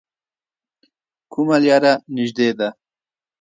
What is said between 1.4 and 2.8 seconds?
لار نږدې ده؟